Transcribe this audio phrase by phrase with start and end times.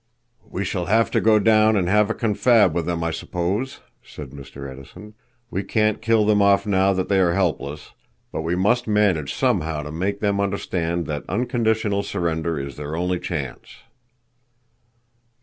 [0.49, 4.31] "We shall have to go down and have a confab with them, I suppose," said
[4.31, 4.67] Mr.
[4.67, 5.13] Edison.
[5.51, 7.91] "We can't kill them off now that they are helpless,
[8.31, 13.19] but we must manage somehow to make them understand that unconditional surrender is their only
[13.19, 13.75] chance."